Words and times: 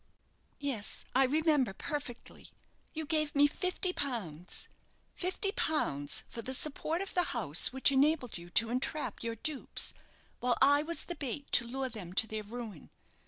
"Yes, 0.57 1.05
I 1.13 1.25
remember 1.25 1.73
perfectly. 1.73 2.49
You 2.91 3.05
gave 3.05 3.35
me 3.35 3.45
fifty 3.45 3.93
pounds 3.93 4.67
fifty 5.13 5.51
pounds 5.51 6.23
for 6.27 6.41
the 6.41 6.55
support 6.55 7.01
of 7.03 7.13
the 7.13 7.21
house 7.37 7.71
which 7.71 7.91
enabled 7.91 8.35
you 8.35 8.49
to 8.49 8.71
entrap 8.71 9.21
your 9.21 9.35
dupes, 9.35 9.93
while 10.39 10.57
I 10.59 10.81
was 10.81 11.05
the 11.05 11.13
bait 11.13 11.51
to 11.51 11.67
lure 11.67 11.87
them 11.89 12.13
to 12.13 12.25
their 12.25 12.41
ruin. 12.41 12.89